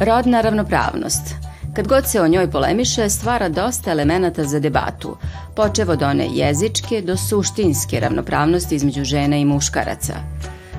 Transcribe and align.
Rodna 0.00 0.40
ravnopravnost. 0.40 1.34
Kad 1.74 1.88
god 1.88 2.06
se 2.06 2.20
o 2.20 2.28
njoj 2.28 2.50
polemiše, 2.50 3.08
stvara 3.08 3.48
dosta 3.48 3.90
elemenata 3.90 4.44
za 4.44 4.60
debatu, 4.60 5.16
počev 5.54 5.90
od 5.90 6.02
one 6.02 6.28
jezičke 6.32 7.02
do 7.02 7.16
suštinske 7.16 8.00
ravnopravnosti 8.00 8.74
između 8.74 9.04
žena 9.04 9.36
i 9.36 9.44
muškaraca. 9.44 10.14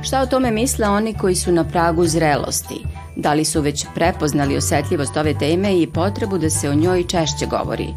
Šta 0.02 0.22
o 0.22 0.26
tome 0.26 0.52
misle 0.52 0.90
oni 0.90 1.14
koji 1.14 1.36
su 1.36 1.52
na 1.52 1.64
pragu 1.64 2.08
zrelosti? 2.08 2.86
Da 3.16 3.34
li 3.34 3.46
su 3.46 3.62
već 3.62 3.86
prepoznali 3.96 4.58
osetljivost 4.58 5.18
ove 5.18 5.34
teme 5.34 5.82
i 5.82 5.88
potrebu 5.88 6.38
da 6.38 6.50
se 6.50 6.70
o 6.70 6.76
njoj 6.76 7.08
češće 7.08 7.46
govori? 7.46 7.88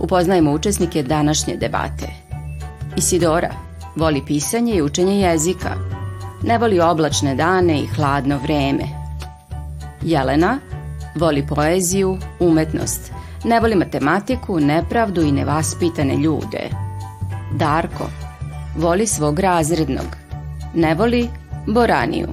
Upoznajemo 0.00 0.52
učesnike 0.52 1.02
današnje 1.02 1.56
debate. 1.56 2.08
Isidora 2.96 3.50
voli 3.96 4.22
pisanje 4.26 4.74
i 4.74 4.82
učenje 4.82 5.20
jezika. 5.20 5.74
Ne 6.42 6.58
voli 6.58 6.80
oblačne 6.80 7.34
dane 7.34 7.80
i 7.80 7.86
hladno 7.86 8.38
vreme. 8.38 9.03
Jelena 10.04 10.58
voli 11.14 11.46
poeziju, 11.46 12.18
umetnost. 12.40 13.12
Ne 13.44 13.60
voli 13.60 13.74
matematiku, 13.74 14.60
nepravdu 14.60 15.22
i 15.22 15.32
nevaspitane 15.32 16.16
ljude. 16.16 16.70
Darko 17.52 18.08
voli 18.76 19.06
svog 19.06 19.38
razrednog. 19.38 20.06
Ne 20.74 20.94
voli 20.94 21.28
boraniju. 21.66 22.28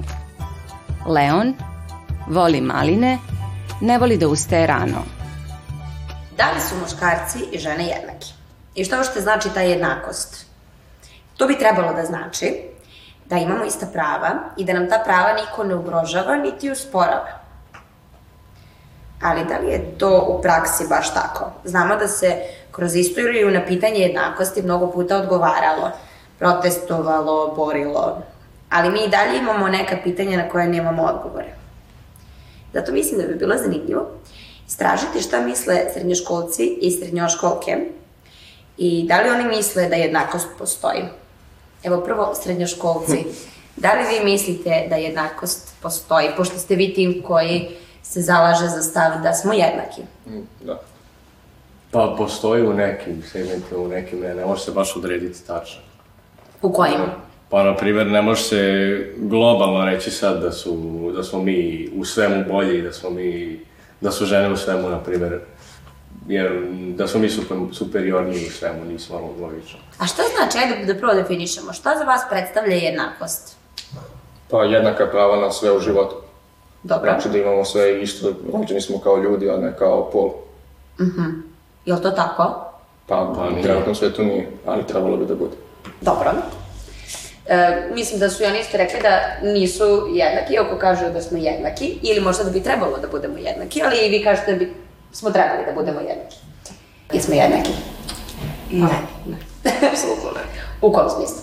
Leon 1.06 1.54
voli 2.28 2.60
maline, 2.60 3.18
ne 3.80 3.98
voli 3.98 4.16
da 4.16 4.28
ustaje 4.28 4.66
rano. 4.66 5.02
Da 6.36 6.50
li 6.54 6.60
su 6.60 6.74
muškarci 6.82 7.38
i 7.52 7.58
žene 7.58 7.86
jednaki? 7.86 8.32
I 8.74 8.84
što 8.84 8.96
uopšte 8.96 9.20
znači 9.20 9.48
ta 9.54 9.60
jednakost? 9.60 10.46
To 11.36 11.46
bi 11.46 11.58
trebalo 11.58 11.92
da 11.92 12.04
znači 12.04 12.62
da 13.26 13.36
imamo 13.36 13.64
ista 13.64 13.86
prava 13.92 14.30
i 14.56 14.64
da 14.64 14.72
nam 14.72 14.88
ta 14.88 15.02
prava 15.04 15.32
niko 15.32 15.64
ne 15.64 15.74
ugrožava 15.74 16.36
niti 16.36 16.70
usporava. 16.70 17.41
Ali 19.22 19.44
da 19.44 19.58
li 19.58 19.72
je 19.72 19.94
to 19.98 20.26
u 20.28 20.42
praksi 20.42 20.84
baš 20.88 21.14
tako? 21.14 21.50
Znamo 21.64 21.96
da 21.96 22.08
se 22.08 22.36
kroz 22.70 22.96
istoriju 22.96 23.50
na 23.50 23.66
pitanje 23.66 23.98
jednakosti 23.98 24.62
mnogo 24.62 24.90
puta 24.90 25.16
odgovaralo, 25.16 25.90
protestovalo, 26.38 27.54
borilo, 27.56 28.22
ali 28.70 28.90
mi 28.90 29.04
i 29.04 29.08
dalje 29.08 29.38
imamo 29.38 29.68
neka 29.68 29.96
pitanja 30.04 30.36
na 30.36 30.48
koje 30.48 30.66
nemamo 30.66 31.02
odgovore. 31.02 31.54
Zato 32.72 32.92
mislim 32.92 33.20
da 33.20 33.26
bi 33.26 33.34
bilo 33.34 33.56
zanimljivo 33.56 34.06
istražiti 34.68 35.20
šta 35.20 35.40
misle 35.40 35.80
srednjoškolci 35.92 36.78
i 36.80 36.90
srednjoškolke 36.90 37.76
i 38.78 39.06
da 39.08 39.20
li 39.20 39.30
oni 39.30 39.44
misle 39.44 39.88
da 39.88 39.96
jednakost 39.96 40.48
postoji. 40.58 41.02
Evo 41.82 42.00
prvo, 42.00 42.34
srednjoškolci, 42.42 43.24
da 43.82 43.92
li 43.92 44.02
vi 44.08 44.24
mislite 44.24 44.86
da 44.90 44.96
jednakost 44.96 45.74
postoji, 45.82 46.28
pošto 46.36 46.58
ste 46.58 46.74
vi 46.74 46.94
tim 46.94 47.22
koji 47.26 47.68
se 48.02 48.20
zalaže 48.20 48.68
za 48.68 48.82
stav 48.82 49.22
da 49.22 49.32
smo 49.32 49.52
jednaki? 49.52 50.02
Da. 50.60 50.80
Pa 51.90 52.14
postoji 52.18 52.66
u 52.66 52.72
nekim 52.72 53.22
segmentima, 53.32 53.80
u 53.80 53.88
nekim 53.88 54.20
ne, 54.20 54.34
ne 54.34 54.46
može 54.46 54.62
se 54.62 54.70
baš 54.70 54.96
odrediti 54.96 55.46
tačno. 55.46 55.80
U 56.62 56.72
kojim? 56.72 57.00
Pa, 57.48 57.62
na 57.62 57.76
primjer, 57.76 58.06
ne 58.06 58.22
može 58.22 58.42
se 58.42 58.62
globalno 59.16 59.84
reći 59.84 60.10
sad 60.10 60.42
da, 60.42 60.52
su, 60.52 61.12
da 61.16 61.22
smo 61.22 61.42
mi 61.42 61.90
u 61.96 62.04
svemu 62.04 62.44
bolji, 62.48 62.82
da 62.82 62.92
smo 62.92 63.10
mi, 63.10 63.60
da 64.00 64.10
su 64.10 64.26
žene 64.26 64.52
u 64.52 64.56
svemu, 64.56 64.88
na 64.88 64.98
primjer, 64.98 65.40
jer 66.28 66.50
da 66.96 67.06
smo 67.06 67.20
mi 67.20 67.30
super, 67.30 67.56
superiorniji 67.72 68.46
u 68.46 68.50
svemu, 68.50 68.84
nismo 68.84 69.34
logično. 69.40 69.78
A 69.98 70.06
šta 70.06 70.22
znači, 70.36 70.58
ajde 70.58 70.92
da 70.92 71.00
prvo 71.00 71.14
definišemo, 71.14 71.72
šta 71.72 71.94
za 71.98 72.04
vas 72.04 72.22
predstavlja 72.30 72.74
jednakost? 72.74 73.56
Pa 74.50 74.64
jednaka 74.64 75.06
prava 75.06 75.36
na 75.36 75.50
sve 75.50 75.72
u 75.72 75.80
životu. 75.80 76.21
Dobro. 76.82 77.10
Znači 77.10 77.28
da 77.28 77.38
imamo 77.38 77.64
sve 77.64 78.02
isto, 78.02 78.32
rođeni 78.52 78.80
smo 78.80 78.98
kao 78.98 79.16
ljudi, 79.16 79.50
a 79.50 79.56
ne 79.56 79.76
kao 79.78 80.10
pol. 80.10 80.30
Je 81.84 81.94
li 81.94 82.02
to 82.02 82.10
tako? 82.10 82.64
Pa, 83.06 83.32
Pa 83.36 83.50
nije. 83.50 83.62
trenutno 83.62 83.94
svetu 83.94 84.24
nije, 84.24 84.50
ali 84.66 84.86
trebalo 84.86 85.16
bi 85.16 85.26
da 85.26 85.34
bude. 85.34 85.56
Dobro. 86.00 86.30
E, 87.46 87.88
mislim 87.94 88.20
da 88.20 88.30
su 88.30 88.42
i 88.42 88.46
oni 88.46 88.60
isto 88.60 88.76
rekli 88.76 89.00
da 89.02 89.18
nisu 89.52 89.84
jednaki, 90.12 90.54
iako 90.54 90.76
kažu 90.78 91.04
da 91.12 91.22
smo 91.22 91.38
jednaki, 91.38 91.98
ili 92.02 92.20
možda 92.20 92.44
da 92.44 92.50
bi 92.50 92.62
trebalo 92.62 92.98
da 92.98 93.08
budemo 93.08 93.38
jednaki, 93.38 93.82
ali 93.82 93.96
i 94.06 94.10
vi 94.10 94.24
kažete 94.24 94.52
da 94.52 94.58
bi 94.58 94.72
smo 95.12 95.30
trebali 95.30 95.66
da 95.66 95.72
budemo 95.72 96.00
jednaki. 96.00 96.36
Jesmo 97.12 97.34
jednaki? 97.34 97.70
Ne, 98.70 98.88
ne, 99.26 99.36
apsolutno 99.92 100.30
ne. 100.34 100.40
U 100.82 100.92
kom 100.92 101.10
smislu? 101.10 101.36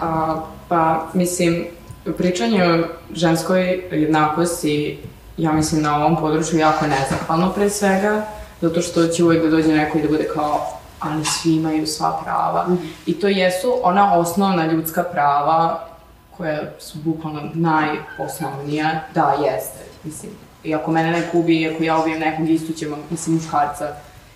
A, 0.00 0.40
pa, 0.68 1.06
mislim, 1.14 1.66
pričanje 2.12 2.64
o 2.64 2.84
ženskoj 3.14 3.88
jednakosti, 3.90 4.98
ja 5.36 5.52
mislim, 5.52 5.82
na 5.82 5.96
ovom 5.96 6.16
području 6.16 6.58
jako 6.58 6.86
nezahvalno 6.86 7.52
pre 7.52 7.70
svega, 7.70 8.26
zato 8.60 8.82
što 8.82 9.06
će 9.06 9.24
uvek 9.24 9.42
da 9.42 9.50
dođe 9.50 9.68
neko 9.68 9.98
i 9.98 10.02
da 10.02 10.08
bude 10.08 10.28
kao 10.34 10.66
ali 11.00 11.24
svi 11.24 11.54
imaju 11.54 11.86
sva 11.86 12.20
prava. 12.24 12.66
I 13.06 13.20
to 13.20 13.28
jesu 13.28 13.80
ona 13.82 14.14
osnovna 14.14 14.66
ljudska 14.66 15.02
prava 15.02 15.88
koja 16.36 16.60
su 16.78 16.98
bukvalno 16.98 17.40
najosnovnija. 17.54 19.00
Da, 19.14 19.36
jeste. 19.44 19.84
Mislim, 20.04 20.32
i 20.64 20.74
ako 20.74 20.90
mene 20.90 21.10
neko 21.10 21.38
ubije, 21.38 21.70
i 21.70 21.74
ako 21.74 21.84
ja 21.84 21.98
ubijem 21.98 22.20
nekog, 22.20 22.50
isto 22.50 22.72
ćemo, 22.72 22.96
mislim, 23.10 23.36
muškarca, 23.36 23.88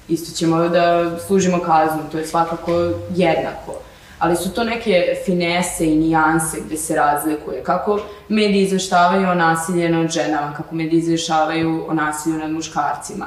isto 0.09 0.37
ćemo 0.37 0.69
da 0.69 1.19
služimo 1.27 1.59
kaznu, 1.59 2.03
to 2.13 2.19
je 2.19 2.27
svakako 2.27 2.73
jednako. 3.15 3.81
Ali 4.19 4.37
su 4.37 4.51
to 4.55 4.65
neke 4.65 5.15
finese 5.25 5.87
i 5.87 5.97
nijanse 5.97 6.57
gde 6.67 6.77
se 6.77 6.97
razlikuje. 6.97 7.63
Kako 7.63 8.01
mediji 8.29 8.63
izveštavaju 8.63 9.29
o 9.29 9.35
nasilju 9.35 9.89
nad 9.89 10.11
ženama, 10.11 10.55
kako 10.57 10.75
mediji 10.75 10.99
izveštavaju 10.99 11.85
o 11.89 11.95
nasilju 11.95 12.39
nad 12.39 12.51
muškarcima 12.51 13.27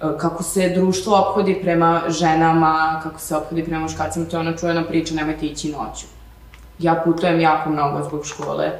e, 0.00 0.04
kako 0.18 0.42
se 0.42 0.68
društvo 0.68 1.16
ophodi 1.16 1.58
prema 1.62 2.02
ženama, 2.08 3.00
kako 3.02 3.20
se 3.20 3.36
ophodi 3.36 3.64
prema 3.64 3.80
muškarcima, 3.80 4.24
to 4.24 4.36
je 4.36 4.40
ona 4.40 4.56
čujena 4.56 4.84
priča, 4.84 5.14
nemojte 5.14 5.46
ići 5.46 5.72
noću. 5.72 6.06
Ja 6.78 7.02
putujem 7.04 7.40
jako 7.40 7.70
mnogo 7.70 8.04
zbog 8.04 8.26
škole 8.26 8.70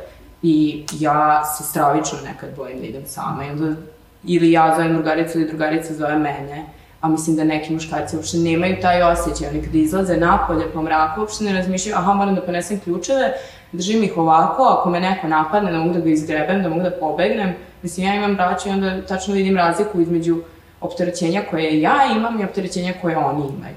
i 0.42 0.84
ja 0.92 1.44
se 1.44 1.64
stravično 1.64 2.18
nekad 2.24 2.56
bojim 2.56 2.80
da 2.80 2.86
idem 2.86 3.06
sama. 3.06 3.44
I 3.44 3.50
onda, 3.50 3.76
ili 4.24 4.52
ja 4.52 4.74
zovem 4.76 4.94
drugaricu 4.94 5.38
ili 5.38 5.48
drugarica 5.48 5.94
zove 5.94 6.18
mene, 6.18 6.66
a 7.00 7.08
mislim 7.08 7.36
da 7.36 7.44
neki 7.44 7.72
muškarci 7.72 8.16
uopšte 8.16 8.36
nemaju 8.36 8.76
taj 8.82 9.02
osjećaj. 9.02 9.48
Oni 9.48 9.62
kada 9.62 9.78
izlaze 9.78 10.16
napolje 10.16 10.72
po 10.72 10.82
mraku, 10.82 11.20
uopšte 11.20 11.44
ne 11.44 11.52
razmišljaju, 11.52 11.96
aha, 11.96 12.14
moram 12.14 12.34
da 12.34 12.42
ponesem 12.42 12.80
ključeve, 12.80 13.32
držim 13.72 14.04
ih 14.04 14.18
ovako, 14.18 14.62
ako 14.62 14.90
me 14.90 15.00
neko 15.00 15.28
napadne, 15.28 15.72
da 15.72 15.78
mogu 15.78 15.94
da 15.94 16.00
ga 16.00 16.10
izgrebem, 16.10 16.62
da 16.62 16.68
mogu 16.68 16.82
da 16.82 16.90
pobegnem. 16.90 17.54
Mislim, 17.82 18.06
ja 18.06 18.14
imam 18.14 18.34
braću 18.34 18.68
i 18.68 18.72
onda 18.72 19.06
tačno 19.06 19.34
vidim 19.34 19.56
razliku 19.56 20.00
između 20.00 20.42
opterećenja 20.80 21.42
koje 21.50 21.80
ja 21.80 21.96
imam 22.16 22.40
i 22.40 22.44
opterećenja 22.44 22.94
koje 23.02 23.16
oni 23.16 23.42
imaju. 23.56 23.76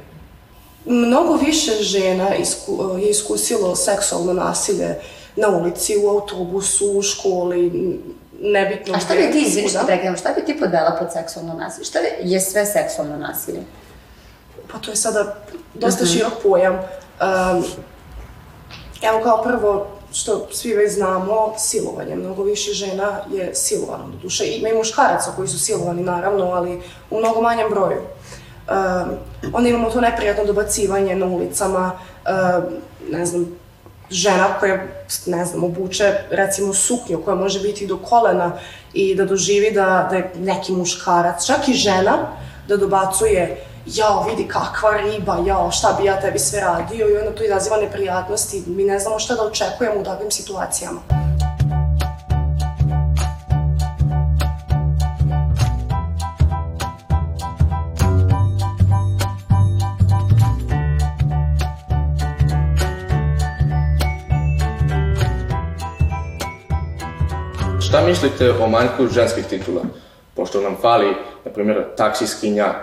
Mnogo 0.86 1.36
više 1.36 1.72
žena 1.72 2.36
isku, 2.36 2.98
je 3.02 3.10
iskusilo 3.10 3.76
seksualno 3.76 4.34
nasilje 4.34 4.96
na 5.36 5.48
ulici, 5.48 5.94
u 6.04 6.10
autobusu, 6.10 6.98
u 6.98 7.02
školi, 7.02 8.00
nebitno 8.44 8.94
A 8.96 9.00
šta 9.00 9.14
bi 9.14 9.32
ti, 9.32 9.40
izvini 9.48 9.70
što 9.70 9.80
svuda. 9.80 9.88
prekidam, 9.88 10.18
šta 10.18 10.34
bi 10.34 10.46
ti 10.46 10.60
podela 10.60 10.96
pod 11.00 11.08
seksualno 11.14 11.54
nasilje? 11.54 11.86
Šta 11.86 12.00
je 12.22 12.40
sve 12.40 12.66
seksualno 12.66 13.18
nasilje? 13.18 13.60
Pa 14.72 14.78
to 14.78 14.92
je 14.92 14.96
sada 14.96 15.36
dosta 15.74 16.06
širok 16.06 16.34
pojam. 16.44 16.74
Um, 16.74 17.64
evo 19.02 19.20
kao 19.24 19.44
prvo, 19.44 19.88
što 20.14 20.48
svi 20.52 20.74
već 20.74 20.94
znamo, 20.94 21.54
silovanje. 21.58 22.16
Mnogo 22.16 22.44
više 22.44 22.72
žena 22.72 23.20
je 23.32 23.56
silovano, 23.56 24.08
do 24.08 24.18
duše. 24.18 24.46
Ima 24.48 24.70
i 24.70 24.74
muškaraca 24.74 25.32
koji 25.36 25.48
su 25.48 25.60
silovani, 25.60 26.04
naravno, 26.04 26.46
ali 26.46 26.82
u 27.10 27.20
mnogo 27.20 27.42
manjem 27.42 27.70
broju. 27.70 28.02
Um, 28.02 29.10
onda 29.54 29.70
imamo 29.70 29.90
to 29.90 30.02
neprijatno 30.02 30.46
dobacivanje 30.46 31.16
na 31.16 31.26
ulicama, 31.26 31.92
um, 31.92 32.64
ne 33.10 33.26
znam, 33.26 33.58
žena 34.14 34.48
koja, 34.60 34.84
ne 35.26 35.46
znam, 35.46 35.64
obuče 35.64 36.14
recimo 36.30 36.74
suknju 36.74 37.22
koja 37.26 37.36
može 37.36 37.60
biti 37.60 37.88
do 37.88 37.98
kolena 37.98 38.52
i 38.94 39.16
da 39.16 39.26
doživi 39.26 39.72
da, 39.72 40.08
da 40.10 40.16
je 40.16 40.32
neki 40.40 40.72
muškarac, 40.72 41.46
čak 41.46 41.68
i 41.68 41.74
žena, 41.74 42.18
da 42.68 42.78
dobacuje 42.78 43.66
jao, 43.86 44.24
vidi 44.30 44.48
kakva 44.48 44.98
riba, 44.98 45.38
jao, 45.46 45.72
šta 45.72 45.98
bi 46.00 46.06
ja 46.06 46.22
tebi 46.22 46.40
sve 46.40 46.60
radio 46.60 47.10
i 47.10 47.18
onda 47.18 47.36
to 47.36 47.44
izaziva 47.44 47.78
neprijatnosti. 47.78 48.64
Mi 48.68 48.84
ne 48.84 49.00
znamo 49.00 49.20
šta 49.20 49.36
da 49.36 49.44
očekujemo 49.44 50.02
u 50.02 50.04
takvim 50.04 50.32
situacijama. 50.32 51.23
Šta 67.94 68.02
mislite 68.02 68.52
o 68.52 68.68
manjku 68.68 69.08
ženskih 69.08 69.46
titula? 69.46 69.82
Pošto 70.36 70.62
nam 70.62 70.76
fali, 70.82 71.16
na 71.46 71.52
primjer, 71.52 71.84
taksiskinja, 71.98 72.66
e, 72.66 72.76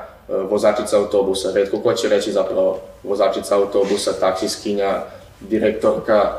vozačica 0.50 0.96
autobusa, 0.96 1.48
redko 1.54 1.78
ko 1.78 1.92
će 1.92 2.08
reći 2.08 2.32
zapravo 2.32 2.78
vozačica 3.02 3.56
autobusa, 3.56 4.12
taksiskinja, 4.20 5.02
direktorka, 5.40 6.32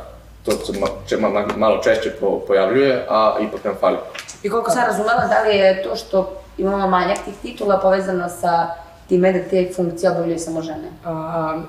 to 0.46 0.52
se 0.52 0.80
ma, 0.80 0.88
če, 1.08 1.18
ma, 1.18 1.46
malo 1.58 1.84
češće 1.84 2.12
po, 2.20 2.40
pojavljuje, 2.48 3.06
a 3.10 3.38
ipak 3.42 3.64
nam 3.64 3.76
fali. 3.80 3.98
I 4.44 4.50
koliko 4.50 4.72
sam 4.72 4.84
razumela, 4.88 5.28
da 5.28 5.44
li 5.44 5.58
je 5.58 5.84
to 5.84 5.96
što 5.96 6.32
imamo 6.58 6.88
manjak 6.88 7.18
tih 7.26 7.34
titula 7.42 7.80
povezano 7.80 8.30
sa 8.30 8.68
time 9.10 9.34
da 9.34 9.50
te 9.50 9.72
funkcije 9.76 10.12
obavljaju 10.12 10.40
samo 10.40 10.62
žene? 10.62 10.88
A, 11.06 11.62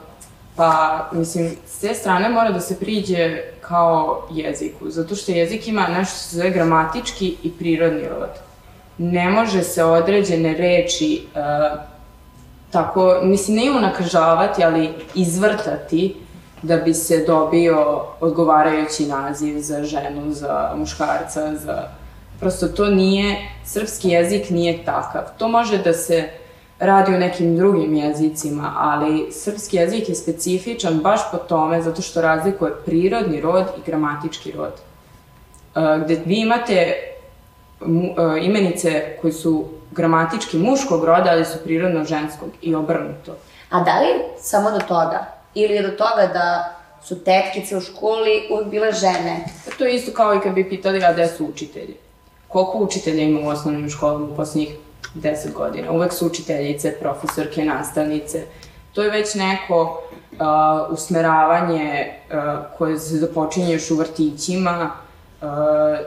pa, 0.56 1.08
mislim, 1.12 1.56
s 1.66 1.78
te 1.78 1.94
strane 1.94 2.28
mora 2.28 2.50
da 2.50 2.60
se 2.60 2.78
priđe 2.81 3.43
kao 3.60 4.28
jeziku, 4.32 4.90
zato 4.90 5.14
što 5.14 5.32
jezik 5.32 5.69
ima 5.69 5.87
nešto 5.87 6.16
što 6.16 6.28
se 6.28 6.37
zove 6.37 6.50
gramatički 6.50 7.37
i 7.43 7.50
prirodni 7.50 8.08
rod. 8.08 8.31
Ne 8.99 9.31
može 9.31 9.62
se 9.62 9.84
određene 9.84 10.54
reči 10.54 11.22
uh, 11.34 11.81
tako, 12.70 13.20
mislim, 13.22 13.56
ne 13.56 13.70
unakažavati, 13.70 14.64
ali 14.64 14.90
izvrtati 15.14 16.16
da 16.62 16.76
bi 16.76 16.94
se 16.94 17.25
dobio 17.26 18.05
odgovarajući 18.20 19.06
naziv 19.06 19.60
za 19.60 19.84
ženu, 19.84 20.32
za 20.32 20.72
muškarca, 20.76 21.56
za... 21.56 21.88
Prosto 22.40 22.69
to 22.69 22.87
nije, 22.87 23.37
srpski 23.64 24.08
jezik 24.08 24.50
nije 24.50 24.84
takav. 24.84 25.22
To 25.38 25.48
može 25.48 25.78
da 25.78 25.93
se 25.93 26.28
radi 26.82 27.14
u 27.14 27.19
nekim 27.19 27.56
drugim 27.56 27.96
jezicima, 27.96 28.75
ali 28.76 29.32
srpski 29.32 29.76
jezik 29.76 30.08
je 30.08 30.14
specifičan 30.14 30.94
baš 30.94 31.20
po 31.31 31.38
tome 31.38 31.82
zato 31.82 32.02
što 32.02 32.20
razlikuje 32.20 32.73
prirodni 32.87 33.40
rod 33.40 33.64
i 33.79 33.81
gramatički 33.87 34.52
rod. 34.52 34.73
Uh, 34.73 36.05
gde 36.05 36.20
vi 36.25 36.40
imate 36.40 36.94
uh, 37.81 37.87
imenice 38.44 39.17
koje 39.20 39.32
su 39.32 39.64
gramatički 39.90 40.58
muškog 40.58 41.05
roda, 41.05 41.31
ali 41.31 41.44
su 41.44 41.58
prirodno 41.64 42.05
ženskog 42.05 42.49
i 42.62 42.75
obrnuto. 42.75 43.37
A 43.70 43.81
da 43.81 44.00
li 44.00 44.08
samo 44.40 44.70
do 44.70 44.79
toga? 44.79 45.26
Ili 45.55 45.82
do 45.82 45.88
toga 45.88 46.31
da 46.32 46.76
su 47.02 47.25
tetkice 47.25 47.76
u 47.76 47.81
školi 47.81 48.49
uvijek 48.50 48.69
bile 48.69 48.93
žene? 48.93 49.44
To 49.79 49.84
je 49.84 49.94
isto 49.94 50.12
kao 50.12 50.34
i 50.34 50.40
kad 50.40 50.52
bi 50.52 50.69
pitali, 50.69 51.05
a 51.05 51.12
gde 51.12 51.26
su 51.26 51.46
učitelji? 51.46 51.96
Koliko 52.49 52.79
učitelja 52.79 53.23
ima 53.23 53.40
u 53.40 53.49
osnovnim 53.49 53.90
školama 53.90 54.25
u 54.25 54.37
poslednjih 54.37 54.76
10 55.14 55.52
godina? 55.52 55.93
Uvek 55.93 56.12
su 56.12 56.26
učiteljice, 56.26 56.93
profesorke, 57.00 57.64
nastavnice. 57.64 58.43
To 58.93 59.02
je 59.02 59.10
već 59.10 59.34
neko 59.34 60.02
uh, 60.32 60.38
usmeravanje 60.93 62.12
uh, 62.31 62.37
koje 62.78 62.99
se 62.99 63.16
započinje 63.16 63.72
još 63.72 63.90
u 63.90 63.96
vrtićima 63.96 64.90
uh, 65.40 65.49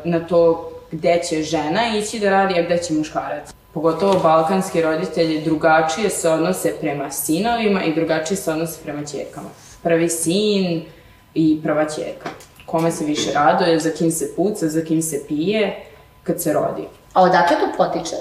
na 0.03 0.27
to 0.27 0.71
gde 0.92 1.21
će 1.30 1.44
žena 1.44 1.97
ići 1.97 2.19
da 2.19 2.30
radi, 2.30 2.59
a 2.59 2.63
gde 2.63 2.77
će 2.77 2.94
muškarac. 2.94 3.53
Pogotovo 3.74 4.19
balkanski 4.24 4.81
roditelji 4.81 5.41
drugačije 5.41 6.09
se 6.09 6.30
odnose 6.30 6.74
prema 6.81 7.12
sinovima 7.12 7.83
i 7.83 7.95
drugačije 7.95 8.38
se 8.38 8.51
odnose 8.51 8.80
prema 8.83 9.06
ćerkama. 9.06 9.50
Prvi 9.83 10.09
sin 10.09 10.86
i 11.33 11.59
prva 11.63 11.86
ćerka. 11.86 12.30
Kome 12.65 12.91
se 12.91 13.06
više 13.06 13.33
raduje, 13.33 13.80
za 13.80 13.89
kim 13.89 14.12
se 14.12 14.36
puca, 14.36 14.68
za 14.68 14.81
kim 14.81 15.01
se 15.01 15.24
pije 15.27 15.83
kad 16.24 16.41
se 16.41 16.53
rodi. 16.53 16.88
A 17.13 17.21
odakle 17.21 17.57
to 17.57 17.77
potiče? 17.77 18.15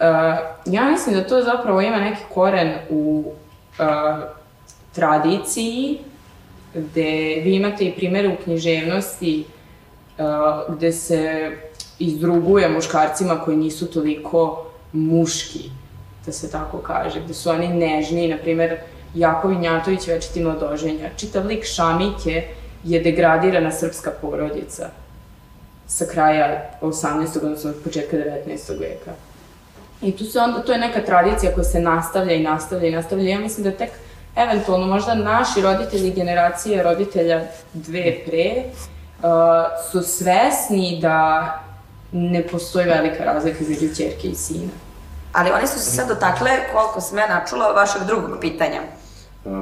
Uh, 0.00 0.02
ja 0.66 0.84
mislim 0.90 1.14
da 1.14 1.26
to 1.26 1.42
zapravo 1.42 1.80
ima 1.80 1.96
neki 1.96 2.22
koren 2.34 2.72
u 2.90 3.24
uh, 3.78 3.86
tradiciji, 4.92 5.98
gde 6.74 7.40
vi 7.44 7.54
imate 7.54 7.84
i 7.84 7.96
primere 7.96 8.28
u 8.28 8.36
književnosti 8.44 9.44
uh, 10.18 10.74
gde 10.74 10.92
se 10.92 11.50
izdruguje 11.98 12.68
muškarcima 12.68 13.40
koji 13.44 13.56
nisu 13.56 13.86
toliko 13.86 14.66
muški, 14.92 15.70
da 16.26 16.32
se 16.32 16.50
tako 16.50 16.78
kaže, 16.78 17.20
gde 17.20 17.34
su 17.34 17.50
oni 17.50 17.68
nežni, 17.68 18.28
na 18.28 18.36
primer, 18.36 18.76
Jakov 19.14 19.52
Injatović 19.52 20.06
večiti 20.08 20.44
mladoženja. 20.44 21.10
Čitav 21.16 21.46
lik 21.46 21.64
Šamike 21.64 22.44
je 22.84 23.00
degradirana 23.00 23.72
srpska 23.72 24.10
porodica 24.20 24.90
sa 25.86 26.04
kraja 26.12 26.70
18. 26.80 27.36
odnosno 27.36 27.70
od 27.70 27.76
početka 27.84 28.16
19. 28.16 28.80
veka. 28.80 29.12
I 30.02 30.16
tu 30.16 30.24
se 30.24 30.38
onda, 30.40 30.62
to 30.62 30.72
je 30.72 30.78
neka 30.78 31.00
tradicija 31.00 31.54
koja 31.54 31.64
se 31.64 31.80
nastavlja 31.80 32.32
i 32.32 32.42
nastavlja 32.42 32.88
i 32.88 32.92
nastavlja. 32.92 33.30
Ja 33.30 33.38
mislim 33.40 33.64
da 33.64 33.70
tek 33.70 33.90
eventualno 34.36 34.86
možda 34.86 35.14
naši 35.14 35.62
roditelji, 35.62 36.10
generacije 36.10 36.82
roditelja 36.82 37.42
dve 37.72 38.16
pre, 38.26 38.64
uh, 38.64 39.28
su 39.92 40.02
svesni 40.02 40.98
da 41.02 41.46
ne 42.12 42.46
postoji 42.46 42.86
velika 42.86 43.24
razlika 43.24 43.58
između 43.60 43.94
ćerke 43.94 44.28
i 44.28 44.34
sina. 44.34 44.70
Ali 45.32 45.50
oni 45.50 45.66
su 45.66 45.78
se 45.78 45.90
sad 45.90 46.08
dotakle, 46.08 46.50
koliko 46.72 47.00
sam 47.00 47.18
ja 47.18 47.28
načula, 47.28 47.72
vašeg 47.72 48.02
drugog 48.02 48.40
pitanja. 48.40 48.80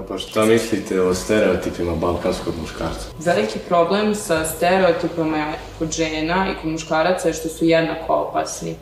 Pa 0.09 0.19
šta 0.19 0.45
mislite 0.45 1.01
o 1.01 1.15
stereotipima 1.15 1.95
balkanskog 1.95 2.55
muškarca? 2.61 3.07
Veliki 3.19 3.59
problem 3.59 4.15
sa 4.15 4.45
stereotipama 4.45 5.53
kod 5.79 5.91
žena 5.91 6.47
i 6.51 6.63
kod 6.63 6.71
muškaraca 6.71 7.29
je 7.29 7.35
što 7.35 7.49
su 7.49 7.65
jednako 7.65 8.15
opasni. 8.15 8.77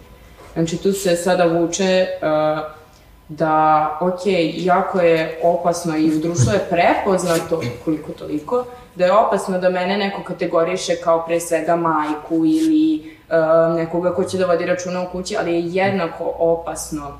Znači 0.55 0.77
tu 0.77 0.93
se 0.93 1.17
sada 1.17 1.45
vuče 1.45 2.07
uh, 2.23 2.83
da, 3.29 3.99
ok, 4.01 4.21
jako 4.57 5.01
je 5.01 5.41
opasno 5.43 5.97
i 5.97 6.17
u 6.17 6.21
društvu 6.21 6.53
je 6.53 6.67
prepoznato, 6.71 7.63
koliko 7.85 8.13
toliko, 8.13 8.65
da 8.95 9.05
je 9.05 9.13
opasno 9.13 9.59
da 9.59 9.71
mene 9.71 9.97
neko 9.97 10.23
kategoriše 10.23 10.97
kao 11.05 11.27
pre 11.27 11.41
svega 11.41 11.77
majku 11.77 12.35
ili 12.35 13.17
uh, 13.29 13.77
nekoga 13.77 14.15
ko 14.15 14.25
će 14.25 14.39
da 14.39 14.47
vodi 14.47 14.67
računa 14.67 15.03
u 15.03 15.13
kući, 15.13 15.37
ali 15.41 15.55
je 15.55 15.67
jednako 15.67 16.35
opasno 16.39 17.19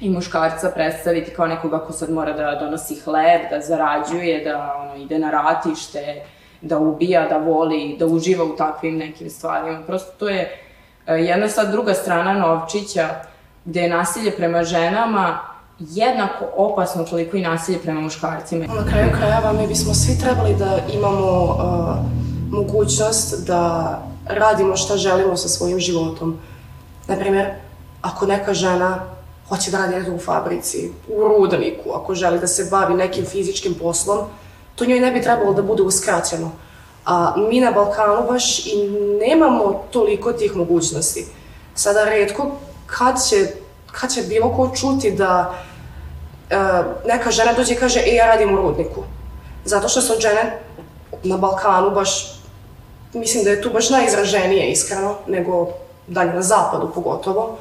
i 0.00 0.10
muškarca 0.10 0.70
predstaviti 0.70 1.30
kao 1.30 1.46
nekoga 1.46 1.78
ko 1.78 1.92
sad 1.92 2.10
mora 2.10 2.32
da 2.32 2.58
donosi 2.60 3.00
hleb, 3.00 3.40
da 3.50 3.60
zarađuje, 3.60 4.44
da 4.44 4.74
ono, 4.78 5.04
ide 5.04 5.18
na 5.18 5.30
ratište, 5.30 6.22
da 6.60 6.78
ubija, 6.78 7.28
da 7.28 7.36
voli, 7.36 7.96
da 7.98 8.06
uživa 8.06 8.44
u 8.44 8.56
takvim 8.56 8.96
nekim 8.96 9.30
stvarima. 9.30 9.82
Prosto 9.86 10.12
to 10.18 10.28
je 10.28 10.65
jedna 11.14 11.48
sad 11.48 11.70
druga 11.70 11.94
strana 11.94 12.32
novčića 12.32 13.08
gde 13.64 13.80
je 13.80 13.88
nasilje 13.88 14.30
prema 14.36 14.64
ženama 14.64 15.38
jednako 15.78 16.44
opasno 16.56 17.04
koliko 17.10 17.36
i 17.36 17.42
nasilje 17.42 17.78
prema 17.78 18.00
muškarcima. 18.00 18.66
Na 18.74 18.90
kraju 18.90 19.12
krajeva 19.18 19.52
mi 19.52 19.66
bismo 19.66 19.94
svi 19.94 20.18
trebali 20.18 20.54
da 20.54 20.78
imamo 20.94 21.42
uh, 21.42 21.96
mogućnost 22.50 23.46
da 23.46 23.98
radimo 24.26 24.76
šta 24.76 24.96
želimo 24.96 25.36
sa 25.36 25.48
svojim 25.48 25.78
životom. 25.78 26.38
Naprimjer, 27.08 27.46
ako 28.02 28.26
neka 28.26 28.54
žena 28.54 28.98
hoće 29.48 29.70
da 29.70 29.78
radi 29.78 30.10
u 30.10 30.18
fabrici, 30.18 30.90
u 31.08 31.28
rudniku, 31.28 31.90
ako 31.94 32.14
želi 32.14 32.38
da 32.38 32.46
se 32.46 32.68
bavi 32.70 32.94
nekim 32.94 33.24
fizičkim 33.24 33.74
poslom, 33.74 34.18
to 34.74 34.84
njoj 34.84 35.00
ne 35.00 35.12
bi 35.12 35.22
trebalo 35.22 35.54
da 35.54 35.62
bude 35.62 35.82
uskraćeno. 35.82 36.50
A 37.06 37.34
mi 37.36 37.60
na 37.60 37.70
Balkanu 37.70 38.26
baš 38.28 38.66
i 38.66 38.88
nemamo 39.20 39.84
toliko 39.90 40.32
tih 40.32 40.56
mogućnosti. 40.56 41.26
Sada 41.74 42.04
redko 42.04 42.50
kad 42.86 43.26
će, 43.28 43.46
kad 43.92 44.12
će 44.12 44.22
bilo 44.22 44.56
ko 44.56 44.70
čuti 44.76 45.10
da 45.10 45.54
e, 46.50 46.56
neka 47.06 47.30
žena 47.30 47.52
dođe 47.52 47.74
i 47.74 47.76
kaže, 47.76 48.00
e, 48.00 48.14
ja 48.14 48.26
radim 48.26 48.54
u 48.54 48.56
rudniku. 48.56 49.02
Zato 49.64 49.88
što 49.88 50.00
su 50.00 50.20
žene 50.20 50.58
na 51.22 51.36
Balkanu 51.36 51.90
baš, 51.90 52.40
mislim 53.12 53.44
da 53.44 53.50
je 53.50 53.62
tu 53.62 53.70
baš 53.70 53.90
najizraženije 53.90 54.70
iskreno, 54.70 55.14
nego 55.26 55.68
dalje 56.06 56.32
na 56.32 56.42
zapadu 56.42 56.92
pogotovo, 56.94 57.58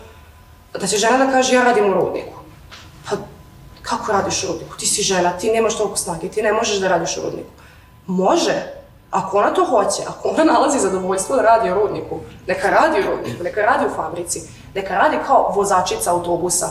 da 0.80 0.88
će 0.88 0.98
žena 0.98 1.25
da 1.25 1.32
kaže 1.32 1.56
ja 1.56 1.64
radim 1.64 1.90
u 1.90 1.94
rudniku. 1.94 2.40
Pa 3.10 3.16
kako 3.82 4.12
radiš 4.12 4.44
u 4.44 4.48
rudniku? 4.48 4.78
Ti 4.78 4.86
si 4.86 5.02
žena, 5.02 5.38
ti 5.38 5.52
nemaš 5.52 5.78
toliko 5.78 5.98
snage, 5.98 6.30
ti 6.30 6.42
ne 6.42 6.54
možeš 6.54 6.78
da 6.78 6.88
radiš 6.88 7.18
u 7.18 7.22
rudniku. 7.22 7.50
Može, 8.08 8.75
ako 9.16 9.38
ona 9.38 9.54
to 9.54 9.66
hoće, 9.66 10.02
ako 10.08 10.30
ona 10.30 10.44
nalazi 10.44 10.80
zadovoljstvo 10.80 11.36
da 11.36 11.42
radi 11.42 11.72
u 11.72 11.74
rudniku, 11.74 12.20
neka 12.48 12.70
radi 12.70 13.00
u 13.00 13.12
rudniku, 13.12 13.44
neka 13.44 13.62
radi 13.62 13.86
u 13.86 13.96
fabrici, 13.96 14.42
neka 14.76 14.94
radi 14.94 15.18
kao 15.28 15.54
vozačica 15.56 16.12
autobusa, 16.12 16.70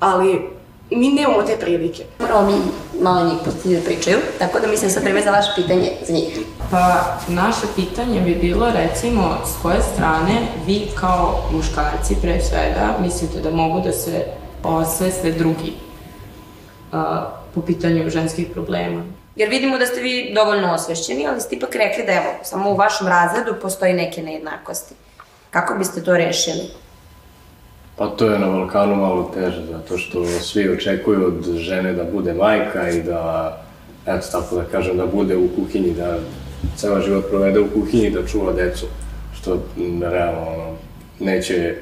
ali 0.00 0.50
mi 0.90 1.08
nemamo 1.08 1.42
te 1.42 1.56
prilike. 1.56 2.04
Moramo 2.20 2.50
mi 2.50 2.56
malo 3.02 3.24
njih 3.24 3.38
pustiti 3.44 3.76
da 3.76 3.82
pričaju, 3.82 4.18
tako 4.38 4.60
da 4.60 4.66
mislim 4.66 4.90
sad 4.90 5.02
vreme 5.02 5.22
za 5.22 5.30
vaše 5.30 5.52
pitanje 5.56 5.92
za 6.06 6.12
njih. 6.12 6.38
Pa, 6.70 7.04
naše 7.28 7.66
pitanje 7.76 8.20
bi 8.20 8.34
bilo, 8.34 8.70
recimo, 8.70 9.36
s 9.46 9.62
koje 9.62 9.82
strane 9.94 10.34
vi 10.66 10.88
kao 11.00 11.38
muškarci, 11.52 12.16
pre 12.22 12.40
svega, 12.40 12.94
mislite 13.00 13.40
da 13.40 13.50
mogu 13.50 13.80
da 13.80 13.92
se 13.92 14.26
osveste 14.64 15.32
drugi 15.32 15.72
a, 16.92 17.30
po 17.54 17.60
pitanju 17.60 18.10
ženskih 18.10 18.48
problema? 18.52 19.02
Jer 19.36 19.48
vidimo 19.48 19.78
da 19.78 19.86
ste 19.86 20.00
vi 20.00 20.32
dovoljno 20.34 20.74
osvešćeni, 20.74 21.26
ali 21.26 21.40
ste 21.40 21.56
ipak 21.56 21.74
rekli 21.74 22.04
da 22.06 22.12
evo, 22.12 22.34
samo 22.42 22.70
u 22.70 22.76
vašem 22.76 23.06
razredu 23.06 23.54
postoji 23.62 23.92
neke 23.92 24.22
nejednakosti. 24.22 24.94
Kako 25.50 25.74
biste 25.74 26.02
to 26.02 26.16
rešili? 26.16 26.68
Pa 27.96 28.06
to 28.06 28.26
je 28.26 28.38
na 28.38 28.46
Balkanu 28.46 28.96
malo 28.96 29.30
teže, 29.34 29.66
zato 29.66 29.98
što 29.98 30.26
svi 30.26 30.68
očekuju 30.68 31.26
od 31.26 31.56
žene 31.56 31.92
da 31.92 32.04
bude 32.04 32.34
majka 32.34 32.88
i 32.88 33.02
da, 33.02 33.56
eto 34.06 34.26
tako 34.32 34.56
da 34.56 34.64
kažem, 34.64 34.96
da 34.96 35.06
bude 35.06 35.36
u 35.36 35.48
kuhinji, 35.56 35.94
da 35.94 36.18
ceo 36.76 37.00
život 37.00 37.28
provede 37.30 37.60
u 37.60 37.70
kuhinji, 37.74 38.10
da 38.10 38.26
čuva 38.26 38.52
decu. 38.52 38.86
što 39.34 39.62
realno 40.10 40.40
ono, 40.40 40.76
neće 41.20 41.74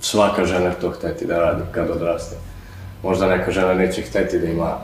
svaka 0.00 0.44
žena 0.44 0.70
to 0.80 0.90
hteti 0.90 1.26
da 1.26 1.38
radi 1.38 1.62
kad 1.72 1.90
odraste. 1.90 2.36
Možda 3.02 3.26
neka 3.26 3.50
žena 3.50 3.74
neće 3.74 4.02
hteti 4.02 4.38
da 4.38 4.46
ima 4.46 4.78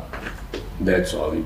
decu, 0.80 1.16
ali 1.22 1.44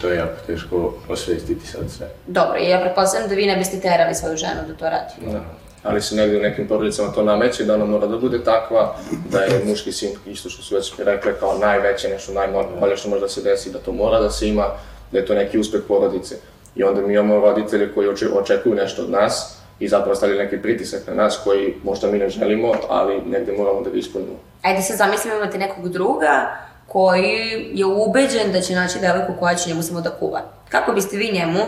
to 0.00 0.08
je 0.08 0.16
jako 0.16 0.36
teško 0.46 0.94
osvestiti 1.08 1.66
sad 1.66 1.90
sve. 1.90 2.06
Dobro, 2.26 2.58
i 2.58 2.68
ja 2.68 2.80
pretpostavljam 2.80 3.28
da 3.28 3.34
vi 3.34 3.46
ne 3.46 3.56
biste 3.56 3.80
terali 3.80 4.14
svoju 4.14 4.36
ženu 4.36 4.60
da 4.68 4.74
to 4.74 4.84
radi. 4.84 5.32
Da. 5.32 5.40
Ali 5.82 6.02
se 6.02 6.14
negdje 6.16 6.38
u 6.38 6.42
nekim 6.42 6.68
porodicama 6.68 7.12
to 7.12 7.22
nameće, 7.22 7.64
da 7.64 7.74
ona 7.74 7.84
mora 7.84 8.06
da 8.06 8.16
bude 8.18 8.44
takva, 8.44 8.96
da 9.30 9.40
je 9.40 9.64
muški 9.64 9.92
sin, 9.92 10.10
isto 10.26 10.48
što 10.50 10.62
su 10.62 10.74
već 10.74 10.92
rekle, 10.98 11.32
kao 11.40 11.58
najveće, 11.58 12.08
nešto 12.08 12.32
najbolje 12.32 12.96
što 12.96 13.08
može 13.08 13.20
da 13.20 13.28
se 13.28 13.42
desi, 13.42 13.72
da 13.72 13.78
to 13.78 13.92
mora 13.92 14.20
da 14.20 14.30
se 14.30 14.48
ima, 14.48 14.66
da 15.12 15.18
je 15.18 15.26
to 15.26 15.34
neki 15.34 15.58
uspeh 15.58 15.80
porodice. 15.88 16.34
I 16.76 16.84
onda 16.84 17.00
mi 17.00 17.14
imamo 17.14 17.40
roditelje 17.40 17.92
koji 17.94 18.08
oče- 18.08 18.38
očekuju 18.40 18.74
nešto 18.74 19.02
od 19.02 19.10
nas 19.10 19.56
i 19.80 19.88
zapravo 19.88 20.14
stavljaju 20.14 20.38
neki 20.42 20.62
pritisak 20.62 21.00
na 21.06 21.14
nas 21.14 21.40
koji 21.44 21.74
možda 21.84 22.10
mi 22.10 22.18
ne 22.18 22.28
želimo, 22.28 22.72
ali 22.88 23.20
negde 23.26 23.52
moramo 23.52 23.80
da 23.82 23.90
ga 23.90 23.96
ispunimo. 23.96 24.36
Ajde 24.62 24.82
se 24.82 24.96
zamislimo 24.96 25.36
imate 25.36 25.58
nekog 25.58 25.88
druga 25.88 26.56
koji 26.94 27.70
je 27.74 27.86
ubeđen 27.86 28.52
da 28.52 28.60
će 28.60 28.74
naći 28.74 29.00
devojku 29.00 29.32
koja 29.40 29.54
će 29.54 29.68
njemu 29.68 29.82
samo 29.82 30.00
da 30.00 30.10
kuva. 30.10 30.40
Kako 30.68 30.92
biste 30.92 31.16
vi 31.16 31.30
njemu, 31.32 31.60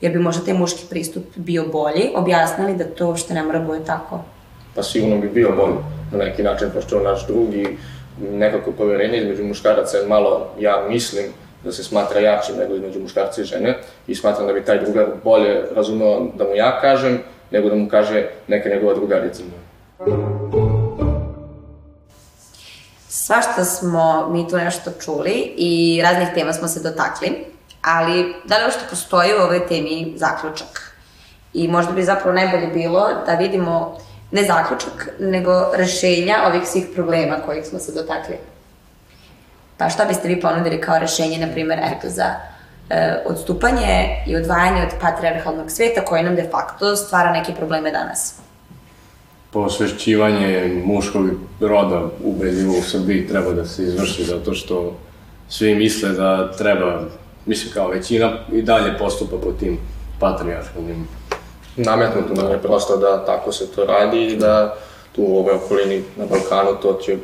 jer 0.00 0.12
bi 0.12 0.18
možda 0.18 0.44
taj 0.44 0.54
muški 0.54 0.84
pristup 0.90 1.24
bio 1.36 1.64
bolji, 1.72 2.10
objasnili 2.14 2.76
da 2.76 2.84
to 2.84 3.06
uopšte 3.06 3.34
ne 3.34 3.42
mora 3.42 3.58
da 3.58 3.66
bude 3.66 3.84
tako? 3.84 4.20
pa 4.74 4.82
sigurno 4.82 5.18
bi 5.18 5.28
bio 5.28 5.52
bolji 5.56 5.76
na 6.12 6.18
neki 6.18 6.42
način, 6.42 6.68
pošto 6.74 7.00
naš 7.00 7.26
drugi 7.26 7.76
nekako 8.30 8.72
poverenje 8.72 9.18
između 9.18 9.44
muškaraca 9.44 9.96
je 9.96 10.06
malo, 10.06 10.50
ja 10.60 10.86
mislim, 10.88 11.24
da 11.64 11.72
se 11.72 11.84
smatra 11.84 12.20
jačim 12.20 12.56
nego 12.56 12.74
između 12.74 13.00
muškarca 13.00 13.42
i 13.42 13.44
žene 13.44 13.78
i 14.06 14.14
smatram 14.14 14.46
da 14.46 14.52
bi 14.52 14.64
taj 14.64 14.80
drugar 14.84 15.06
bolje 15.24 15.62
razumeo 15.74 16.26
da 16.34 16.44
mu 16.44 16.54
ja 16.54 16.80
kažem, 16.80 17.18
nego 17.50 17.68
da 17.68 17.74
mu 17.74 17.88
kaže 17.88 18.28
neka 18.48 18.68
njegova 18.68 18.94
drugarica. 18.94 19.42
Svašta 23.26 23.64
smo 23.64 24.28
mi 24.28 24.48
tu 24.48 24.56
nešto 24.56 24.90
čuli 25.00 25.54
i 25.56 26.00
raznih 26.02 26.28
tema 26.34 26.52
smo 26.52 26.68
se 26.68 26.80
dotakli, 26.80 27.44
ali 27.82 28.34
da 28.44 28.56
li 28.56 28.64
uopšte 28.64 28.84
postoji 28.90 29.34
u 29.34 29.42
ovoj 29.42 29.66
temi 29.66 30.14
zaključak? 30.16 30.96
I 31.52 31.68
možda 31.68 31.92
bi 31.92 32.02
zapravo 32.02 32.32
najbolje 32.32 32.66
bilo 32.66 33.08
da 33.26 33.34
vidimo 33.34 33.98
ne 34.30 34.42
zaključak, 34.44 35.08
nego 35.18 35.52
rešenja 35.74 36.36
ovih 36.46 36.68
svih 36.68 36.86
problema 36.94 37.36
kojih 37.46 37.66
smo 37.66 37.78
se 37.78 37.92
dotakli. 37.92 38.38
Pa 39.78 39.88
šta 39.88 40.04
biste 40.04 40.28
vi 40.28 40.40
ponudili 40.40 40.80
kao 40.80 40.98
rešenje, 40.98 41.46
na 41.46 41.52
primjer, 41.52 41.78
eto, 41.78 42.08
za 42.08 42.34
e, 42.90 43.22
odstupanje 43.26 44.24
i 44.26 44.36
odvajanje 44.36 44.82
od 44.82 45.00
patriarhalnog 45.00 45.70
sveta 45.70 46.04
koji 46.04 46.22
nam 46.22 46.36
de 46.36 46.48
facto 46.50 46.96
stvara 46.96 47.32
neke 47.32 47.54
probleme 47.54 47.90
danas? 47.90 48.43
Posvešćivanje 49.54 50.82
muškog 50.84 51.26
roda 51.60 52.02
ubedljivo 52.24 52.78
u 52.78 52.82
Srbiji 52.82 53.28
treba 53.28 53.52
da 53.52 53.66
se 53.66 53.82
izvrši 53.82 54.24
zato 54.24 54.54
što 54.54 54.96
svi 55.48 55.74
misle 55.74 56.08
da 56.08 56.52
treba, 56.52 57.00
mislim 57.46 57.72
kao 57.72 57.88
većina 57.88 58.32
i 58.52 58.62
dalje 58.62 58.98
postupa 58.98 59.36
po 59.36 59.52
tim 59.52 59.78
patrijarhalnim 60.20 61.08
Nametnuto 61.76 62.42
nam 62.42 62.52
je 62.52 62.62
prosto 62.62 62.96
da 62.96 63.24
tako 63.24 63.52
se 63.52 63.66
to 63.66 63.84
radi 63.84 64.26
i 64.26 64.36
da 64.36 64.74
tu 65.12 65.22
u 65.22 65.38
ovoj 65.38 65.54
okolini 65.54 66.02
na 66.16 66.26
Balkanu 66.26 66.80
to 66.82 66.98
će 67.02 67.16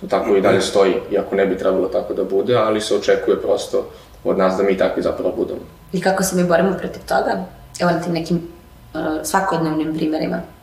to 0.00 0.06
tako 0.06 0.36
i 0.36 0.40
dalje 0.40 0.60
stoji, 0.60 0.94
iako 1.12 1.36
ne 1.36 1.46
bi 1.46 1.58
trebalo 1.58 1.88
tako 1.88 2.14
da 2.14 2.24
bude, 2.24 2.56
ali 2.56 2.80
se 2.80 2.94
očekuje 2.94 3.42
prosto 3.42 3.86
od 4.24 4.38
nas 4.38 4.56
da 4.56 4.62
mi 4.62 4.78
takvi 4.78 5.02
zapravo 5.02 5.32
budemo. 5.36 5.60
I 5.92 6.00
kako 6.00 6.22
se 6.22 6.36
mi 6.36 6.44
borimo 6.44 6.72
protiv 6.78 7.02
toga? 7.08 7.44
Evo 7.80 7.90
na 7.90 8.00
tim 8.00 8.12
nekim 8.12 8.36
uh, 8.36 9.00
svakodnevnim 9.22 9.94
primjerima. 9.94 10.53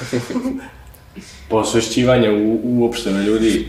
posvešćivanje 1.50 2.30
u, 2.30 2.60
uopšte 2.64 3.10
na 3.10 3.22
ljudi 3.22 3.68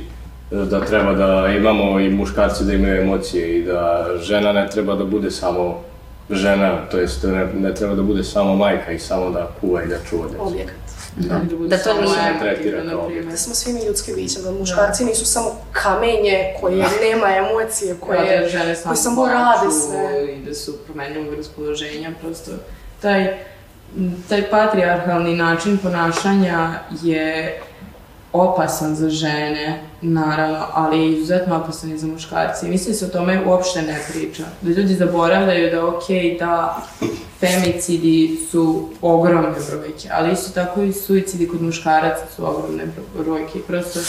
e, 0.52 0.56
da 0.56 0.86
treba 0.86 1.14
da 1.14 1.48
imamo 1.48 2.00
i 2.00 2.10
muškarci 2.10 2.64
da 2.64 2.74
imaju 2.74 3.02
emocije 3.02 3.60
i 3.60 3.64
da 3.64 4.06
žena 4.22 4.54
ne 4.54 4.70
treba 4.70 4.96
da 4.96 5.04
bude 5.06 5.32
samo 5.32 5.82
žena, 6.30 6.90
to 6.92 6.98
jest 6.98 7.24
ne, 7.24 7.48
ne 7.56 7.76
treba 7.76 7.96
da 7.96 8.02
bude 8.02 8.24
samo 8.24 8.56
majka 8.56 8.92
i 8.92 9.00
samo 9.00 9.30
da 9.30 9.52
kuva 9.62 9.84
i 9.84 9.88
da 9.88 9.96
čuva 10.10 10.28
decu. 10.28 10.42
Objekat. 10.42 10.76
Da. 11.16 11.40
Da 11.68 11.78
to 11.78 11.94
nije- 11.94 12.34
ne 12.34 12.40
tretira 12.40 12.90
kao 12.90 13.06
objekat. 13.06 13.32
Da 13.32 13.38
smo 13.38 13.56
svi 13.56 13.74
mi 13.74 13.86
ljudski 13.86 14.12
bića, 14.14 14.40
da 14.40 14.52
muškarci 14.52 15.06
nisu 15.06 15.26
samo 15.26 15.52
kamenje 15.72 16.54
koje 16.62 16.76
nema 17.02 17.28
emocije, 17.38 17.96
koje, 18.00 18.40
da 18.42 18.48
žene 18.48 18.64
koje 18.66 18.76
samo 18.76 18.96
samo 18.96 19.26
rade 19.26 19.72
sve. 19.72 20.34
i 20.34 20.46
da 20.46 20.54
su 20.54 20.74
promenljivog 20.86 21.34
raspoloženja, 21.34 22.12
prosto 22.22 22.52
taj, 23.02 23.38
taj 24.30 24.50
patrijarhalni 24.50 25.36
način 25.36 25.78
ponašanja 25.78 26.80
je 27.02 27.60
opasan 28.34 28.96
za 28.96 29.10
žene, 29.10 29.82
naravno, 30.02 30.66
ali 30.74 31.00
je 31.00 31.12
izuzetno 31.12 31.56
opasan 31.56 31.92
i 31.92 31.98
za 31.98 32.08
muškarce. 32.08 32.68
I 32.68 32.70
mislim 32.70 32.92
da 32.92 32.98
se 32.98 33.06
o 33.06 33.10
tome 33.10 33.46
uopšte 33.46 33.82
ne 33.82 34.00
priča. 34.10 34.44
Da 34.62 34.70
ljudi 34.70 34.94
zaboravljaju 34.94 35.72
da 35.72 35.88
ok, 35.88 36.04
da 36.40 36.82
femicidi 37.40 38.38
su 38.52 38.90
ogromne 39.02 39.50
brojke, 39.70 40.10
ali 40.12 40.34
isto 40.34 40.52
tako 40.52 40.82
i 40.82 40.94
suicidi 40.94 41.48
kod 41.48 41.62
muškaraca 41.62 42.26
su 42.36 42.46
ogromne 42.46 42.84
bro- 42.86 43.24
brojke. 43.24 43.60
Prosto 43.68 44.00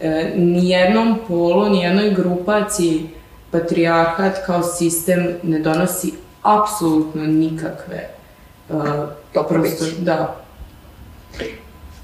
e, 0.00 0.32
nijednom 0.36 1.18
polu, 1.28 1.68
nijednoj 1.68 2.10
grupaciji 2.10 3.10
patrijarhat 3.50 4.46
kao 4.46 4.62
sistem 4.62 5.34
ne 5.42 5.58
donosi 5.58 6.12
apsolutno 6.42 7.22
nikakve 7.22 8.15
uh, 8.68 8.84
Dobrobiti. 9.34 9.76
prosto- 9.76 9.94
Da, 9.98 10.36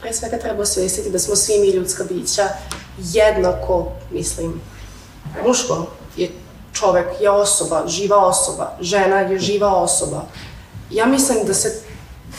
Pre 0.00 0.12
svega 0.12 0.38
treba 0.38 0.62
osvestiti 0.62 1.11
da 1.11 1.19
smo 1.19 1.37
svi 1.37 1.59
mi 1.61 1.71
ljudska 1.71 2.04
bića 2.04 2.42
jednako, 2.99 3.88
mislim, 4.11 4.61
muško 5.47 5.87
je 6.16 6.31
čovek, 6.73 7.07
je 7.21 7.31
osoba, 7.31 7.85
živa 7.87 8.16
osoba, 8.19 8.76
žena 8.81 9.16
je 9.16 9.38
živa 9.38 9.69
osoba. 9.69 10.23
Ja 10.90 11.07
mislim 11.07 11.38
da 11.47 11.54
se, 11.54 11.83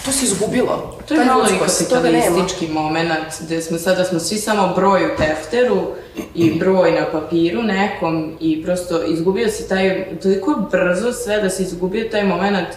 to 0.06 0.12
se 0.12 0.26
izgubilo. 0.26 0.98
To 1.08 1.14
je 1.14 1.20
Ta 1.20 1.26
malo 1.26 1.46
i 1.46 1.60
kapitalistički 1.60 2.68
moment, 2.68 3.34
gde 3.42 3.62
smo 3.62 3.78
sada 3.78 4.04
smo 4.04 4.20
svi 4.20 4.38
samo 4.38 4.74
broj 4.76 5.06
u 5.06 5.18
tefteru 5.18 5.88
i 6.36 6.60
broj 6.60 6.92
na 6.92 7.12
papiru 7.12 7.64
nekom 7.64 8.38
i 8.40 8.64
prosto 8.64 9.04
izgubio 9.04 9.50
se 9.50 9.68
taj, 9.68 10.18
toliko 10.20 10.56
brzo 10.72 11.14
sve 11.14 11.42
da 11.42 11.50
se 11.50 11.64
izgubio 11.64 12.10
taj 12.12 12.24
moment, 12.24 12.68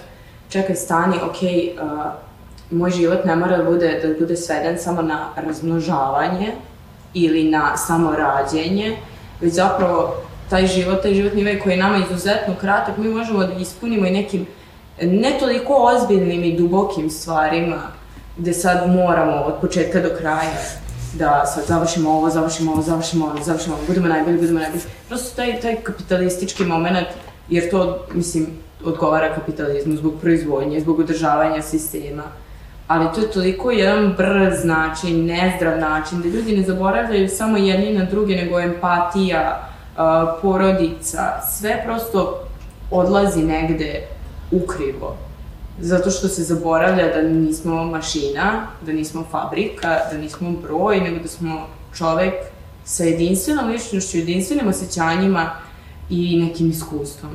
čekaj 0.49 0.77
stani, 0.77 1.17
ok, 1.17 1.37
uh, 1.43 2.79
moj 2.79 2.91
život 2.91 3.25
ne 3.25 3.37
mora 3.37 3.57
da 3.57 3.65
bude, 3.65 4.01
da 4.03 4.19
bude 4.21 4.37
sveden 4.37 4.79
samo 4.79 5.03
na 5.03 5.29
razmnožavanje 5.37 6.53
ili 7.15 7.51
na 7.51 7.77
samo 7.77 8.13
rađenje, 8.17 8.97
već 9.41 9.53
zapravo 9.53 10.15
taj 10.51 10.67
život, 10.67 11.03
taj 11.03 11.15
životni 11.15 11.45
vek 11.45 11.63
koji 11.63 11.73
je 11.73 11.79
nama 11.79 11.99
izuzetno 11.99 12.55
kratak, 12.61 12.97
mi 12.97 13.09
možemo 13.09 13.39
da 13.39 13.53
ispunimo 13.53 14.07
i 14.07 14.11
nekim 14.11 14.47
ne 15.03 15.37
toliko 15.41 15.75
ozbiljnim 15.75 16.45
i 16.45 16.57
dubokim 16.57 17.11
stvarima, 17.11 17.83
gde 18.37 18.53
sad 18.53 18.91
moramo 18.91 19.37
od 19.37 19.55
početka 19.61 20.01
do 20.01 20.09
kraja 20.19 20.53
da 21.15 21.47
sad 21.47 21.65
završimo 21.67 22.11
ovo, 22.11 22.31
završimo 22.31 22.73
ovo, 22.73 22.83
završimo 22.83 23.27
ovo, 23.27 23.43
završimo 23.45 23.75
ovo, 23.75 23.85
budemo 23.89 24.09
najbolji, 24.09 24.39
budemo 24.39 24.61
najbolji. 24.61 24.83
Prosto 25.09 25.37
taj, 25.37 25.61
taj 25.61 25.77
kapitalistički 25.77 26.65
moment, 26.65 27.07
jer 27.49 27.71
to, 27.71 28.07
mislim, 28.13 28.47
odgovara 28.91 29.35
kapitalizmu 29.35 29.97
zbog 29.97 30.15
proizvodnje, 30.21 30.81
zbog 30.81 30.99
održavanja 30.99 31.63
sistema. 31.63 32.23
Ali 32.89 33.09
to 33.15 33.21
je 33.21 33.31
toliko 33.31 33.71
jedan 33.71 34.15
brz 34.19 34.65
način, 34.65 35.27
nezdrav 35.27 35.79
način, 35.79 36.23
da 36.23 36.29
ljudi 36.29 36.57
ne 36.57 36.63
zaboravljaju 36.63 37.29
samo 37.29 37.57
jedni 37.57 37.99
na 37.99 38.05
druge, 38.05 38.37
nego 38.37 38.61
empatija, 38.61 39.69
porodica, 40.43 41.21
sve 41.59 41.83
prosto 41.85 42.43
odlazi 42.91 43.43
negde 43.43 44.07
ukrivo. 44.51 45.17
Zato 45.81 46.11
što 46.11 46.29
se 46.29 46.43
zaboravlja 46.43 47.07
da 47.15 47.23
nismo 47.23 47.85
mašina, 47.85 48.67
da 48.87 48.93
nismo 48.93 49.25
fabrika, 49.31 49.99
da 50.13 50.19
nismo 50.19 50.51
broj, 50.51 51.01
nego 51.01 51.19
da 51.19 51.29
smo 51.29 51.67
čovek 51.97 52.35
sa 52.85 53.05
jedinstvenom 53.05 53.71
ličnošću, 53.71 54.19
jedinstvenim 54.19 54.69
osjećanjima 54.69 55.51
i 56.11 56.43
nekim 56.43 56.71
iskustvom. 56.71 57.31